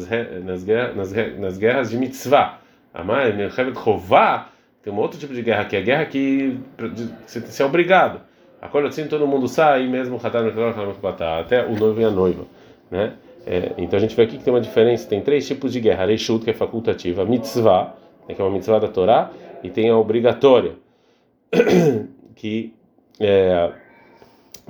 nas, 0.43 0.63
guerras, 0.63 0.95
nas, 0.95 1.13
nas 1.37 1.57
guerras 1.57 1.91
de 1.91 1.97
mitzvah. 1.97 2.57
Amar, 2.91 3.31
Chová, 3.83 4.49
tem 4.81 4.91
um 4.91 4.97
outro 4.97 5.19
tipo 5.19 5.31
de 5.31 5.43
guerra 5.43 5.65
que 5.65 5.75
é 5.75 5.79
a 5.79 5.81
guerra 5.83 6.05
que 6.05 6.57
você 7.27 7.61
é 7.61 7.65
obrigado. 7.65 8.21
Acorda 8.59 8.87
assim, 8.87 9.05
todo 9.05 9.27
mundo 9.27 9.47
sai, 9.47 9.87
mesmo 9.87 10.19
até 10.23 11.65
o 11.67 11.75
noivo 11.75 12.01
e 12.01 12.03
a 12.03 12.09
noiva, 12.09 12.45
né? 12.89 13.13
É, 13.45 13.73
então 13.77 13.97
a 13.97 14.01
gente 14.01 14.15
vê 14.15 14.23
aqui 14.23 14.39
que 14.39 14.43
tem 14.43 14.51
uma 14.51 14.61
diferença, 14.61 15.07
tem 15.07 15.21
três 15.21 15.45
tipos 15.45 15.71
de 15.71 15.79
guerra: 15.79 16.05
Reishut, 16.05 16.43
que 16.43 16.49
é 16.49 16.53
facultativa, 16.53 17.23
mitzvah, 17.25 17.93
né, 18.27 18.33
que 18.33 18.41
é 18.41 18.43
uma 18.43 18.49
mitzvah 18.49 18.79
da 18.79 18.87
Torá, 18.87 19.29
e 19.61 19.69
tem 19.69 19.87
a 19.87 19.95
obrigatória, 19.95 20.71
que 22.35 22.73
é, 23.19 23.71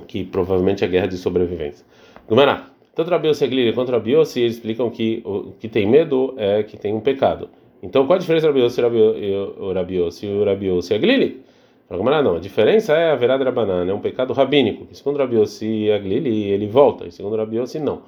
que 0.06 0.24
provavelmente 0.24 0.84
é 0.84 0.88
guerra 0.88 1.06
de 1.06 1.16
sobrevivência. 1.16 1.84
Gumará, 2.28 2.70
tanto 2.94 3.10
Rabiose 3.10 3.44
e 3.44 3.46
Aglili 3.46 3.72
quanto 3.72 3.92
Rabiose 3.92 4.44
explicam 4.44 4.90
que 4.90 5.22
o 5.24 5.52
que 5.58 5.68
tem 5.68 5.86
medo 5.86 6.34
é 6.36 6.62
que 6.62 6.76
tem 6.76 6.94
um 6.94 7.00
pecado. 7.00 7.48
Então 7.82 8.06
qual 8.06 8.16
a 8.16 8.20
diferença 8.20 8.46
entre 8.46 8.86
o 8.86 9.72
Rabiose 9.72 10.26
e 10.26 10.28
o 10.28 10.44
Rabiose 10.44 10.92
e 10.92 10.96
Aglili? 10.96 11.42
Gumará 11.88 12.20
não, 12.20 12.36
a 12.36 12.40
diferença 12.40 12.94
é 12.94 13.12
a 13.12 13.14
verada 13.14 13.48
banana, 13.52 13.90
é 13.90 13.94
um 13.94 14.00
pecado 14.00 14.32
rabínico, 14.32 14.86
que 14.86 14.96
segundo 14.96 15.18
Rabiose 15.18 15.64
e 15.64 15.92
Aglili 15.92 16.50
ele 16.50 16.66
volta, 16.66 17.06
e 17.06 17.12
segundo 17.12 17.36
Rabiose 17.36 17.78
não. 17.78 18.02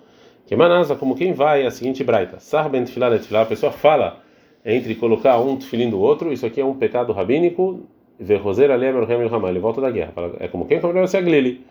Que 0.47 0.57
manasa, 0.57 0.97
como 0.97 1.15
quem 1.15 1.33
vai, 1.33 1.63
é 1.63 1.67
a 1.67 1.71
seguinte 1.71 2.03
braita. 2.03 2.41
Sarben 2.41 2.85
tefilá 2.85 3.43
a 3.43 3.45
pessoa 3.47 3.71
fala 3.71 4.21
entre 4.65 4.95
colocar 4.95 5.39
um 5.39 5.57
tefilim 5.57 5.91
do 5.91 6.01
outro, 6.01 6.33
isso 6.33 6.45
aqui 6.45 6.61
é 6.61 6.65
um 6.65 6.75
pecado 6.75 7.13
rabínico, 7.13 7.87
Verroser 8.19 8.71
Alemer 8.71 9.05
Hamil 9.05 9.33
Hamal, 9.33 9.51
ele 9.51 9.61
volta 9.61 9.81
da 9.81 9.91
guerra. 9.91 10.13
É 10.41 10.49
como 10.49 10.67
quem 10.67 10.81
falou 10.81 11.07
você 11.07 11.21
Glili. 11.23 11.65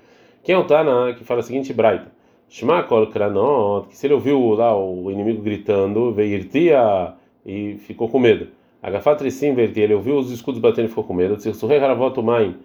Quem 0.44 0.56
é 0.56 0.58
o 0.58 0.64
Tana 0.64 1.14
que 1.14 1.24
fala 1.24 1.42
a 1.42 1.44
seguinte 1.44 1.74
braita? 1.74 2.12
Shema 2.50 2.84
kol 2.84 3.08
kranot, 3.08 3.90
que 3.90 3.98
se 3.98 4.08
ele 4.08 4.14
ouviu 4.14 4.54
lá 4.54 4.78
o 4.78 5.12
inimigo 5.12 5.42
gritando, 5.42 6.14
veirtia 6.14 7.14
e 7.46 7.76
ficou 7.80 8.08
com 8.08 8.20
medo. 8.20 8.48
Agafat 8.82 9.30
sim 9.30 9.54
vertia, 9.54 9.84
ele 9.84 9.94
ouviu 9.94 10.18
os 10.18 10.32
escudos 10.32 10.62
batendo 10.62 10.86
e 10.86 10.90
ficou 10.90 11.04
com 11.04 11.14
medo. 11.14 11.36
Tzirsurei 11.36 11.78
haravoto 11.78 12.24
maim. 12.24 12.56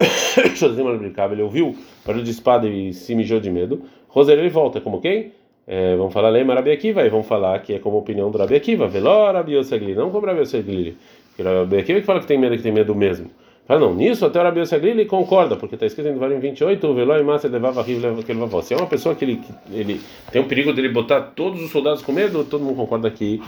Ele 1.32 1.42
ouviu 1.42 1.76
barulho 2.04 2.24
de 2.24 2.30
espada 2.30 2.66
e 2.66 2.92
se 2.92 3.14
mijou 3.14 3.38
de 3.38 3.50
medo. 3.50 3.82
Roser 4.08 4.38
ele 4.38 4.48
volta, 4.48 4.80
como 4.80 5.00
quem? 5.00 5.32
É, 5.66 5.94
vamos 5.96 6.12
falar 6.12 6.28
Lema 6.30 6.54
Rabi 6.54 6.72
Akiva 6.72 7.04
e 7.04 7.08
vamos 7.08 7.26
falar 7.26 7.60
que 7.60 7.74
é 7.74 7.78
como 7.78 7.98
opinião 7.98 8.30
do 8.30 8.38
Rabi 8.38 8.56
Akiva. 8.56 8.88
Veló 8.88 9.30
Rabi 9.30 9.52
Yoseglili, 9.52 9.94
não 9.94 10.10
como 10.10 10.26
Rabi 10.26 10.40
Yoseglili. 10.40 10.96
O 11.38 11.42
Rabi 11.42 11.78
Akiva 11.78 12.00
que 12.00 12.06
fala 12.06 12.20
que 12.20 12.26
tem 12.26 12.38
medo, 12.38 12.56
que 12.56 12.62
tem 12.62 12.72
medo 12.72 12.94
mesmo. 12.94 13.30
Fala, 13.64 13.80
não, 13.80 13.94
nisso 13.94 14.26
até 14.26 14.40
o 14.40 14.42
Rabi 14.42 14.60
Yoseglili 14.60 15.06
concorda, 15.06 15.56
porque 15.56 15.76
está 15.76 15.86
escrito 15.86 16.08
em 16.08 16.14
Devarim 16.14 16.38
28, 16.40 16.94
Veló 16.94 17.16
e 17.16 17.22
Massa 17.22 17.48
levava 17.48 17.82
riva 17.82 18.22
que 18.22 18.32
ele 18.32 18.40
Se 18.62 18.74
é 18.74 18.76
uma 18.76 18.88
pessoa 18.88 19.14
que 19.14 19.24
ele, 19.24 19.40
ele 19.70 20.00
tem 20.32 20.42
o 20.42 20.46
perigo 20.46 20.72
dele 20.72 20.88
botar 20.88 21.20
todos 21.20 21.62
os 21.62 21.70
soldados 21.70 22.02
com 22.02 22.12
medo, 22.12 22.44
todo 22.44 22.64
mundo 22.64 22.76
concorda 22.76 23.10
que 23.10 23.40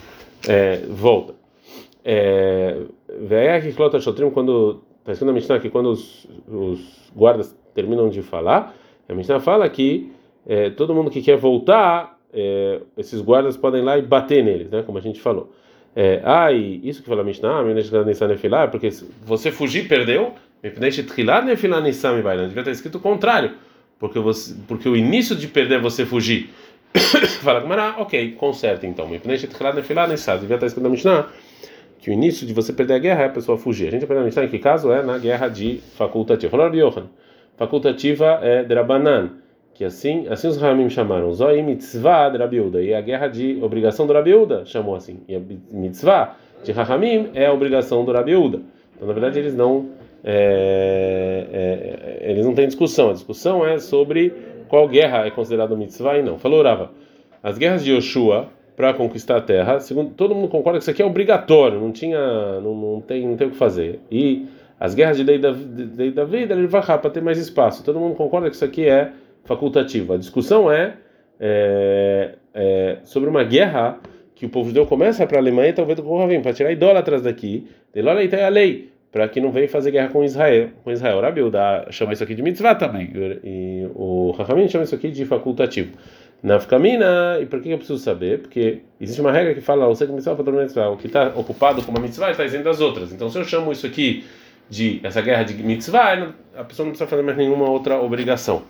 é, 0.48 0.82
volta. 0.88 1.34
É, 2.04 2.78
que 3.62 3.72
Clota 3.72 4.00
Shotrim, 4.00 4.30
quando 4.30 4.82
está 5.00 5.12
escrito 5.12 5.26
na 5.26 5.32
Mishnah 5.32 5.58
que 5.58 5.68
quando 5.68 5.90
os, 5.90 6.26
os 6.48 7.10
guardas 7.14 7.54
terminam 7.74 8.08
de 8.08 8.22
falar, 8.22 8.74
a 9.08 9.14
Mishnah 9.14 9.40
fala 9.40 9.68
que 9.68 10.12
é, 10.46 10.70
todo 10.70 10.94
mundo 10.94 11.10
que 11.10 11.22
quer 11.22 11.36
voltar, 11.36 12.18
é, 12.32 12.80
esses 12.96 13.20
guardas 13.20 13.56
podem 13.56 13.80
ir 13.82 13.84
lá 13.84 13.98
e 13.98 14.02
bater 14.02 14.44
neles, 14.44 14.70
né? 14.70 14.82
Como 14.82 14.96
a 14.96 15.00
gente 15.00 15.20
falou. 15.20 15.50
É, 15.96 16.22
e 16.52 16.80
isso 16.88 17.02
que 17.02 17.08
fala 17.08 17.22
Mishnah, 17.22 17.62
é 17.62 18.66
porque 18.66 18.90
você 19.22 19.52
fugir, 19.52 19.86
perdeu. 19.86 20.34
Devia 20.62 20.88
estar 22.60 22.70
escrito 22.70 22.96
o 22.96 23.00
contrário, 23.00 23.52
porque, 23.98 24.18
você, 24.18 24.54
porque 24.66 24.88
o 24.88 24.96
início 24.96 25.36
de 25.36 25.46
perder 25.46 25.76
é 25.76 25.80
você 25.80 26.06
fugir. 26.06 26.50
fala, 27.42 27.62
ah, 27.80 27.96
ok, 28.00 28.32
conserta 28.32 28.86
então. 28.86 29.06
Devia 29.06 29.18
estar 29.18 29.34
escrito 30.66 30.82
na 30.82 30.88
Mishnah 30.88 31.28
que 31.98 32.10
o 32.10 32.12
início 32.12 32.46
de 32.46 32.52
você 32.52 32.72
perder 32.72 32.94
a 32.94 32.98
guerra 32.98 33.22
é 33.22 33.26
a 33.26 33.30
pessoa 33.30 33.56
fugir. 33.56 33.88
A 33.88 33.90
gente 33.90 34.04
aprende 34.04 34.20
na 34.20 34.26
Mishnah 34.26 34.44
em 34.44 34.48
que 34.48 34.58
caso 34.58 34.92
é 34.92 35.02
na 35.02 35.16
guerra 35.18 35.48
de 35.48 35.80
facultativa. 35.96 36.56
Facultativa 37.56 38.40
é 38.42 38.64
Drabanan 38.64 39.43
que 39.74 39.84
assim, 39.84 40.26
assim 40.28 40.46
os 40.46 40.56
Ramim 40.56 40.88
chamaram, 40.88 41.32
Zoi 41.32 41.60
mitzvah 41.60 42.28
de 42.28 42.38
Rabiuda, 42.38 42.80
e 42.80 42.94
a 42.94 43.00
guerra 43.00 43.26
de 43.26 43.58
obrigação 43.60 44.06
do 44.06 44.12
Rabiuda 44.12 44.64
chamou 44.64 44.94
assim, 44.94 45.20
e 45.28 45.34
a 45.34 45.40
mitzvah 45.70 46.36
de 46.62 46.72
Rahamim 46.72 47.30
é 47.34 47.46
a 47.46 47.52
obrigação 47.52 48.04
do 48.04 48.12
Rabiuda. 48.12 48.62
Então, 48.94 49.08
na 49.08 49.12
verdade, 49.12 49.38
eles 49.38 49.54
não 49.54 49.90
é, 50.22 51.46
é, 51.52 52.30
eles 52.30 52.46
não 52.46 52.54
têm 52.54 52.66
discussão, 52.66 53.10
a 53.10 53.12
discussão 53.12 53.66
é 53.66 53.78
sobre 53.78 54.32
qual 54.68 54.88
guerra 54.88 55.26
é 55.26 55.30
considerada 55.30 55.76
mitzvah 55.76 56.18
e 56.18 56.22
não. 56.22 56.38
Falou 56.38 56.62
Rava, 56.62 56.92
as 57.42 57.58
guerras 57.58 57.84
de 57.84 57.92
Yoshua 57.92 58.48
para 58.76 58.94
conquistar 58.94 59.36
a 59.36 59.40
terra, 59.40 59.80
segundo 59.80 60.10
todo 60.14 60.34
mundo 60.34 60.48
concorda 60.48 60.78
que 60.78 60.84
isso 60.84 60.90
aqui 60.90 61.02
é 61.02 61.04
obrigatório, 61.04 61.80
não 61.80 61.92
tinha, 61.92 62.60
não, 62.60 62.74
não 62.74 63.00
tem, 63.00 63.26
não 63.26 63.36
tem 63.36 63.48
o 63.48 63.50
que 63.50 63.56
fazer. 63.56 64.00
E 64.10 64.46
as 64.78 64.94
guerras 64.94 65.16
de 65.16 65.24
Lei 65.24 65.38
da, 65.38 65.50
de, 65.50 66.10
da 66.10 66.24
vida, 66.24 66.54
ele 66.54 66.66
vai 66.66 66.82
para 66.82 67.10
ter 67.10 67.22
mais 67.22 67.38
espaço. 67.38 67.84
Todo 67.84 68.00
mundo 68.00 68.14
concorda 68.14 68.48
que 68.48 68.56
isso 68.56 68.64
aqui 68.64 68.88
é 68.88 69.12
facultativo. 69.44 70.12
A 70.12 70.16
discussão 70.16 70.70
é, 70.70 70.94
é, 71.38 72.34
é 72.52 72.98
sobre 73.04 73.28
uma 73.28 73.44
guerra 73.44 73.98
que 74.34 74.46
o 74.46 74.48
povo 74.48 74.68
judeu 74.68 74.86
começa 74.86 75.26
para 75.26 75.38
a 75.38 75.40
Alemanha, 75.40 75.72
talvez 75.72 75.98
o 75.98 76.02
povo 76.02 76.26
venha 76.26 76.40
para 76.40 76.52
tirar 76.52 76.72
idólatras 76.72 77.22
daqui. 77.22 77.68
De 77.92 78.02
lá 78.02 78.12
a 78.12 78.48
lei 78.48 78.94
para 79.14 79.28
que 79.28 79.40
não 79.40 79.52
venha 79.52 79.68
fazer 79.68 79.92
guerra 79.92 80.08
com 80.08 80.24
Israel. 80.24 80.70
Com 80.82 80.90
Israel, 80.90 81.20
Rabilda 81.20 81.86
chama 81.90 82.12
isso 82.14 82.24
aqui 82.24 82.34
de 82.34 82.42
mitzvah 82.42 82.74
também. 82.74 83.12
E 83.44 83.88
o 83.94 84.32
Rahamim 84.32 84.66
chama 84.68 84.82
isso 84.82 84.94
aqui 84.96 85.08
de 85.08 85.24
facultativo. 85.24 85.92
Nafkamina, 86.42 87.38
e 87.40 87.46
por 87.46 87.62
que 87.62 87.70
eu 87.70 87.78
preciso 87.78 88.00
saber? 88.00 88.40
Porque 88.40 88.80
existe 89.00 89.20
uma 89.20 89.30
regra 89.30 89.54
que 89.54 89.60
fala, 89.60 89.86
mitzvah 89.88 90.34
mitzvah, 90.52 90.90
o 90.90 90.96
que 90.96 91.06
está 91.06 91.28
ocupado 91.28 91.80
com 91.84 91.92
uma 91.92 92.00
mitzvah 92.00 92.32
está 92.32 92.44
isento 92.44 92.64
das 92.64 92.80
outras. 92.80 93.12
Então, 93.12 93.30
se 93.30 93.38
eu 93.38 93.44
chamo 93.44 93.70
isso 93.70 93.86
aqui 93.86 94.24
de 94.68 94.98
essa 95.04 95.22
guerra 95.22 95.44
de 95.44 95.54
mitzvah, 95.62 96.34
a 96.56 96.64
pessoa 96.64 96.84
não 96.84 96.90
precisa 96.90 97.06
fazer 97.08 97.22
mais 97.22 97.36
nenhuma 97.36 97.70
outra 97.70 98.00
obrigação. 98.00 98.64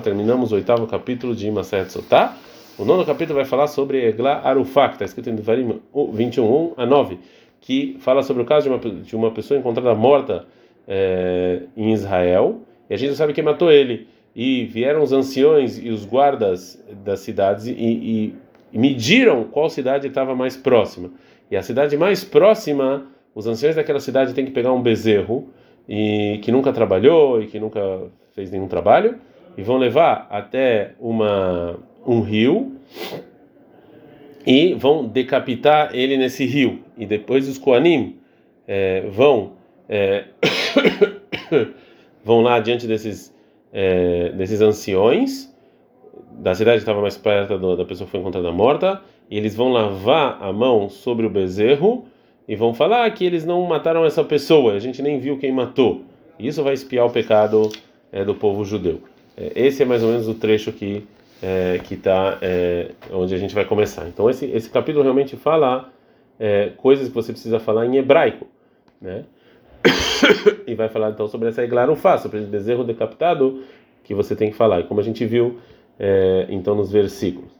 Terminamos 0.00 0.50
o 0.50 0.54
oitavo 0.54 0.86
capítulo 0.86 1.36
de 1.36 1.50
Maseret 1.50 1.92
Sotá. 1.92 2.38
O 2.78 2.84
nono 2.86 3.04
capítulo 3.04 3.36
vai 3.36 3.44
falar 3.44 3.66
sobre 3.66 4.02
Egla 4.02 4.40
Arufá, 4.42 4.88
que 4.88 4.94
está 4.94 5.04
escrito 5.04 5.28
em 5.28 5.34
Devarim 5.34 5.78
21, 6.14 6.72
a 6.78 6.86
9, 6.86 7.18
que 7.60 7.98
fala 8.00 8.22
sobre 8.22 8.42
o 8.42 8.46
caso 8.46 8.66
de 8.66 8.74
uma, 8.74 8.78
de 9.02 9.14
uma 9.14 9.30
pessoa 9.30 9.60
encontrada 9.60 9.94
morta 9.94 10.46
é, 10.88 11.64
em 11.76 11.92
Israel, 11.92 12.62
e 12.88 12.94
a 12.94 12.96
gente 12.96 13.14
sabe 13.14 13.34
quem 13.34 13.44
matou 13.44 13.70
ele. 13.70 14.08
E 14.34 14.64
vieram 14.64 15.02
os 15.02 15.12
anciões 15.12 15.76
e 15.76 15.90
os 15.90 16.06
guardas 16.06 16.82
das 17.04 17.20
cidades 17.20 17.66
e, 17.66 17.72
e, 17.72 18.34
e 18.72 18.78
mediram 18.78 19.44
qual 19.44 19.68
cidade 19.68 20.06
estava 20.06 20.34
mais 20.34 20.56
próxima. 20.56 21.10
E 21.50 21.58
a 21.58 21.62
cidade 21.62 21.94
mais 21.98 22.24
próxima, 22.24 23.04
os 23.34 23.46
anciões 23.46 23.76
daquela 23.76 24.00
cidade 24.00 24.32
têm 24.32 24.46
que 24.46 24.50
pegar 24.50 24.72
um 24.72 24.80
bezerro 24.80 25.50
e 25.88 26.38
que 26.42 26.52
nunca 26.52 26.72
trabalhou 26.72 27.40
e 27.42 27.46
que 27.46 27.58
nunca 27.58 27.80
fez 28.34 28.50
nenhum 28.50 28.68
trabalho 28.68 29.16
e 29.56 29.62
vão 29.62 29.78
levar 29.78 30.26
até 30.30 30.92
uma 31.00 31.78
um 32.06 32.20
rio 32.20 32.76
e 34.46 34.74
vão 34.74 35.06
decapitar 35.06 35.90
ele 35.94 36.16
nesse 36.16 36.44
rio. 36.44 36.80
E 36.96 37.04
depois 37.04 37.48
os 37.48 37.58
Koanim 37.58 38.16
é, 38.66 39.02
vão 39.10 39.52
é, 39.88 40.24
vão 42.24 42.42
lá 42.42 42.60
diante 42.60 42.86
desses 42.86 43.34
é, 43.72 44.30
desses 44.30 44.60
anciões 44.60 45.52
da 46.32 46.54
cidade 46.54 46.78
que 46.78 46.82
estava 46.82 47.00
mais 47.00 47.16
perto 47.16 47.76
da 47.76 47.84
pessoa 47.84 48.06
que 48.06 48.10
foi 48.10 48.20
encontrada 48.20 48.52
morta 48.52 49.02
e 49.30 49.36
eles 49.36 49.54
vão 49.54 49.72
lavar 49.72 50.38
a 50.40 50.52
mão 50.52 50.88
sobre 50.88 51.26
o 51.26 51.30
bezerro 51.30 52.06
e 52.48 52.56
vão 52.56 52.72
falar 52.72 53.10
que 53.10 53.24
eles 53.24 53.44
não 53.44 53.62
mataram 53.66 54.04
essa 54.04 54.24
pessoa, 54.24 54.72
a 54.72 54.78
gente 54.78 55.02
nem 55.02 55.20
viu 55.20 55.38
quem 55.38 55.52
matou. 55.52 56.02
Isso 56.38 56.62
vai 56.62 56.72
espiar 56.72 57.04
o 57.04 57.10
pecado 57.10 57.70
é, 58.10 58.24
do 58.24 58.34
povo 58.34 58.64
judeu. 58.64 59.02
É, 59.36 59.52
esse 59.54 59.82
é 59.82 59.86
mais 59.86 60.02
ou 60.02 60.10
menos 60.10 60.26
o 60.26 60.34
trecho 60.34 60.72
que 60.72 61.04
é, 61.42 61.78
que 61.84 61.94
está 61.94 62.40
onde 63.12 63.32
a 63.32 63.38
gente 63.38 63.54
vai 63.54 63.64
começar. 63.64 64.08
Então 64.08 64.28
esse 64.28 64.46
esse 64.46 64.68
capítulo 64.70 65.02
realmente 65.02 65.36
fala 65.36 65.92
coisas 66.76 67.08
que 67.08 67.14
você 67.14 67.32
precisa 67.32 67.58
falar 67.58 67.84
em 67.84 67.96
hebraico, 67.96 68.46
né? 69.00 69.24
e 70.66 70.74
vai 70.74 70.88
falar 70.88 71.10
então 71.10 71.26
sobre 71.28 71.48
essa 71.48 71.62
iglarufá, 71.64 72.16
sobre 72.18 72.38
esse 72.38 72.48
bezerro 72.48 72.84
decapitado 72.84 73.62
que 74.02 74.14
você 74.14 74.34
tem 74.34 74.50
que 74.50 74.56
falar. 74.56 74.80
E 74.80 74.84
como 74.84 75.00
a 75.00 75.02
gente 75.02 75.24
viu 75.26 75.58
então 76.48 76.74
nos 76.74 76.90
versículos. 76.90 77.50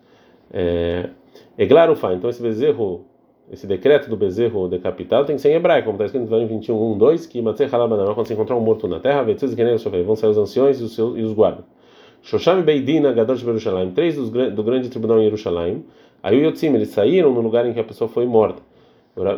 É, 0.52 1.11
Eglarufá, 1.57 2.14
então 2.14 2.30
esse 2.30 2.40
bezerro 2.40 3.04
esse 3.50 3.66
decreto 3.66 4.10
do 4.10 4.16
bezerro 4.16 4.68
decapitado 4.68 5.26
tem 5.26 5.36
que 5.36 5.42
ser 5.42 5.50
em 5.50 5.54
hebraico, 5.54 5.86
como 5.86 5.96
está 5.96 6.04
escrito 6.04 6.30
no 6.30 6.46
21, 6.46 6.92
1, 6.92 6.98
2, 6.98 7.26
que 7.26 7.40
Matzeh 7.40 7.68
Halabanamá, 7.72 8.14
quando 8.14 8.26
você 8.26 8.34
encontrar 8.34 8.56
um 8.56 8.60
morto 8.60 8.86
na 8.86 9.00
terra, 9.00 9.22
vão 9.22 10.16
sair 10.16 10.30
os 10.30 10.38
anciões 10.38 10.80
e 10.80 10.84
os, 10.84 10.94
seus, 10.94 11.16
e 11.16 11.22
os 11.22 11.32
guardas. 11.32 11.64
Shosham 12.22 12.62
Beidin, 12.62 13.02
de 13.02 13.36
Jerusalém, 13.36 13.90
três 13.92 14.16
dos, 14.16 14.28
do 14.28 14.62
grande 14.62 14.90
tribunal 14.90 15.18
em 15.18 15.24
Jerusalém, 15.24 15.84
aí 16.22 16.36
o 16.36 16.46
Yotzim, 16.46 16.74
eles 16.74 16.88
saíram 16.88 17.32
no 17.32 17.40
lugar 17.40 17.64
em 17.64 17.72
que 17.72 17.80
a 17.80 17.84
pessoa 17.84 18.08
foi 18.08 18.26
morta, 18.26 18.60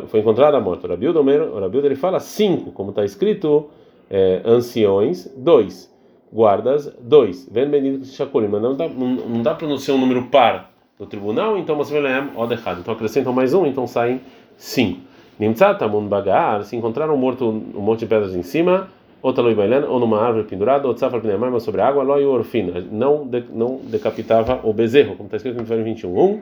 foi 0.07 0.19
encontrada 0.19 0.59
morta. 0.59 0.87
O 0.87 0.89
Rabildo, 0.89 1.85
ele 1.85 1.95
fala 1.95 2.19
cinco, 2.19 2.71
como 2.71 2.89
está 2.89 3.05
escrito, 3.05 3.69
é, 4.09 4.41
anciões, 4.43 5.31
dois, 5.37 5.89
guardas, 6.33 6.93
dois. 6.99 7.47
Benito 7.47 8.05
Shakurim, 8.05 8.47
mas 8.47 8.61
não 8.61 8.75
dá, 8.75 8.89
não 8.89 9.41
dá 9.41 9.55
para 9.55 9.67
não 9.67 9.77
ser 9.77 9.93
um 9.93 9.97
número 9.97 10.23
par 10.23 10.70
do 11.01 11.07
tribunal, 11.07 11.57
então 11.57 11.75
você 11.75 11.99
vai 11.99 12.29
od 12.35 12.53
errado. 12.53 12.81
Então 12.81 12.93
acrescentam 12.93 13.33
mais 13.33 13.55
um, 13.55 13.65
então 13.65 13.87
saem 13.87 14.21
cinco. 14.55 14.99
Nimtzatamun 15.39 16.07
bagar, 16.07 16.63
se 16.63 16.75
encontraram 16.75 17.15
um 17.15 17.17
morto, 17.17 17.49
um 17.49 17.81
monte 17.81 18.01
de 18.01 18.05
pedras 18.05 18.35
em 18.35 18.43
cima, 18.43 18.87
ou 19.19 19.33
taloi 19.33 19.55
bailan, 19.55 19.87
ou 19.87 19.99
numa 19.99 20.21
árvore 20.21 20.43
pendurada, 20.43 20.87
ou 20.87 20.93
tzafar 20.93 21.19
pneumar, 21.19 21.59
sobre 21.59 21.81
a 21.81 21.87
água, 21.87 22.03
loi 22.03 22.23
orfina, 22.23 22.85
não, 22.91 23.25
de, 23.25 23.43
não 23.51 23.79
decapitava 23.83 24.59
o 24.63 24.71
bezerro, 24.71 25.15
como 25.15 25.25
está 25.25 25.37
escrito 25.37 25.55
no 25.55 25.63
Deuteronômio 25.63 25.95
21. 25.95 26.19
Um, 26.19 26.39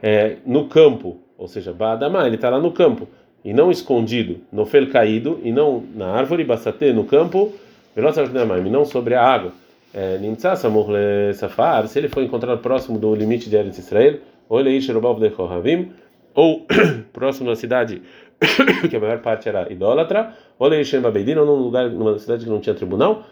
é, 0.00 0.36
no 0.46 0.68
campo, 0.68 1.16
ou 1.36 1.48
seja, 1.48 1.72
Baadamá, 1.72 2.28
ele 2.28 2.36
está 2.36 2.48
lá 2.48 2.60
no 2.60 2.70
campo, 2.70 3.08
e 3.44 3.52
não 3.52 3.72
escondido, 3.72 4.36
no 4.52 4.64
fel 4.64 4.88
caído, 4.88 5.40
e 5.42 5.50
não 5.50 5.82
na 5.96 6.12
árvore, 6.12 6.44
basate 6.44 6.92
no 6.92 7.04
campo, 7.04 7.52
e 7.96 8.70
não 8.70 8.84
sobre 8.84 9.14
a 9.14 9.24
água. 9.24 9.50
É, 9.94 10.18
Nimtza 10.18 10.56
Samuch 10.56 10.90
Safar, 11.34 11.86
se 11.88 11.98
ele 11.98 12.08
foi 12.08 12.24
encontrado 12.24 12.60
próximo 12.60 12.98
do 12.98 13.14
limite 13.14 13.48
de 13.48 13.56
Eretz 13.56 13.78
Israel, 13.78 14.18
ou 14.48 14.60
ele 14.60 14.80
Sherobav 14.80 15.18
de 15.18 15.30
Kohavim, 15.30 15.92
ou 16.34 16.66
próximo 17.12 17.48
da 17.48 17.56
cidade 17.56 18.02
que 18.90 18.96
a 18.96 19.00
maior 19.00 19.18
parte 19.20 19.48
era 19.48 19.72
idólatra, 19.72 20.34
ou 20.58 20.72
ele 20.72 20.84
Shem 20.84 21.00
Babedin, 21.00 21.36
ou 21.36 21.46
num 21.46 21.54
lugar, 21.54 21.88
numa 21.88 22.18
cidade 22.18 22.44
que 22.44 22.50
não 22.50 22.60
tinha 22.60 22.74
tribunal, 22.74 23.24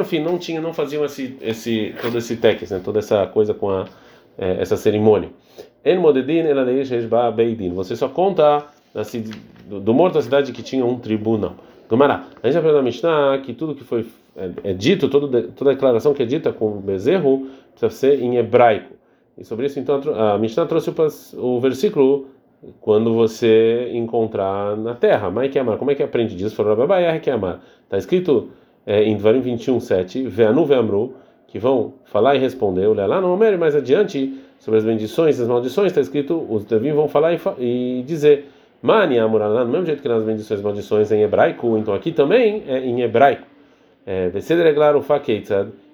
enfim, 0.00 0.20
não 0.20 0.38
tinha, 0.38 0.60
não 0.60 0.74
faziam 0.74 1.04
esse, 1.04 1.94
todo 2.02 2.18
esse 2.18 2.38
né, 2.70 2.80
toda 2.84 2.98
essa 2.98 3.26
coisa 3.26 3.54
com 3.54 3.70
a, 3.70 3.86
é, 4.36 4.60
essa 4.60 4.76
cerimônia. 4.76 5.30
En 5.84 5.98
Modedin, 5.98 6.40
ela 6.40 6.64
Beidin. 7.34 7.72
Você 7.72 7.96
só 7.96 8.08
conta 8.08 8.66
do 9.66 9.94
morto 9.94 10.14
da 10.14 10.22
cidade 10.22 10.52
que 10.52 10.62
tinha 10.62 10.84
um 10.84 10.98
tribunal. 10.98 11.54
Gumará. 11.90 12.26
A 12.40 12.46
gente 12.46 12.56
aprendeu 12.56 12.76
na 12.76 12.82
Mishnah 12.82 13.38
que 13.44 13.52
tudo 13.52 13.74
que 13.74 13.82
foi 13.82 14.06
é, 14.36 14.70
é 14.70 14.72
dito, 14.72 15.08
toda, 15.08 15.42
toda 15.42 15.72
declaração 15.72 16.14
que 16.14 16.22
é 16.22 16.26
dita 16.26 16.52
com 16.52 16.80
bezerro 16.80 17.48
precisa 17.72 17.90
ser 17.90 18.22
em 18.22 18.36
hebraico. 18.36 18.94
E 19.36 19.44
sobre 19.44 19.66
isso, 19.66 19.80
então, 19.80 20.00
a 20.14 20.38
Mishnah 20.38 20.66
trouxe 20.66 20.90
o, 20.90 21.56
o 21.56 21.60
versículo 21.60 22.28
quando 22.80 23.12
você 23.14 23.90
encontrar 23.92 24.76
na 24.76 24.94
terra. 24.94 25.30
Mas 25.30 25.50
que 25.50 25.58
amar? 25.58 25.78
Como 25.78 25.90
é 25.90 25.94
que 25.96 26.02
aprende 26.02 26.36
disso? 26.36 26.54
Falou 26.54 26.72
Rababai, 26.72 27.18
que 27.18 27.30
amar. 27.30 27.60
Está 27.84 27.98
escrito 27.98 28.50
é, 28.86 29.02
em 29.02 29.16
Dvarim 29.16 29.40
21, 29.40 29.80
7, 29.80 30.28
Veanu 30.28 30.64
Veamru, 30.64 31.14
que 31.48 31.58
vão 31.58 31.94
falar 32.04 32.36
e 32.36 32.38
responder. 32.38 32.86
Olha 32.86 33.06
lá 33.06 33.20
no 33.20 33.32
Homer, 33.32 33.58
mais 33.58 33.74
adiante, 33.74 34.38
sobre 34.58 34.78
as 34.78 34.84
bendições 34.84 35.40
as 35.40 35.48
maldições, 35.48 35.88
está 35.88 36.00
escrito: 36.00 36.46
os 36.48 36.64
Devim 36.64 36.92
vão 36.92 37.08
falar 37.08 37.32
e, 37.32 37.40
e 37.58 38.04
dizer. 38.06 38.48
Mani 38.82 39.18
Amuralá, 39.18 39.64
do 39.64 39.70
mesmo 39.70 39.86
jeito 39.86 40.00
que 40.00 40.08
nas 40.08 40.24
bendições 40.24 40.60
maldições 40.62 41.12
em 41.12 41.22
hebraico, 41.22 41.76
então 41.76 41.92
aqui 41.92 42.12
também 42.12 42.62
é 42.66 42.78
em 42.78 43.02
hebraico. 43.02 43.46
É 44.06 44.30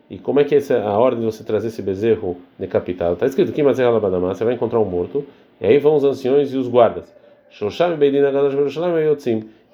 E 0.09 0.19
como 0.19 0.39
é 0.39 0.45
que 0.45 0.55
é 0.55 0.61
a 0.81 0.97
ordem 0.97 1.21
de 1.21 1.27
você 1.27 1.43
trazer 1.43 1.67
esse 1.67 1.83
bezerro 1.83 2.37
decapitado? 2.57 3.15
Está 3.15 3.27
escrito 3.27 3.51
aqui, 3.51 3.63
mas 3.63 3.79
você 3.79 4.45
vai 4.45 4.55
encontrar 4.55 4.79
um 4.79 4.85
morto, 4.85 5.27
e 5.61 5.67
aí 5.67 5.79
vão 5.79 5.97
os 5.97 6.05
anciões 6.05 6.53
e 6.53 6.57
os 6.57 6.69
guardas. 6.69 7.13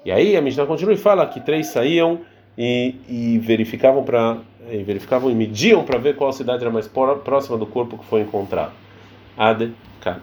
E 0.05 0.11
aí 0.11 0.37
a 0.37 0.41
Mishnah 0.41 0.67
continua 0.67 0.95
e 0.95 0.97
fala 0.97 1.27
que 1.27 1.41
três 1.41 1.67
saíam 1.67 2.21
e, 2.57 2.95
e 3.09 3.39
verificavam 3.39 4.03
para 4.03 4.39
e 4.71 4.83
verificavam 4.83 5.31
e 5.31 5.35
mediam 5.35 5.85
para 5.85 5.99
ver 5.99 6.15
qual 6.15 6.33
cidade 6.33 6.63
era 6.63 6.73
mais 6.73 6.89
próxima 6.89 7.59
do 7.59 7.67
corpo 7.67 7.99
que 7.99 8.05
foi 8.05 8.21
encontrado. 8.21 8.73
Ade, 9.37 9.73
cara. 10.01 10.21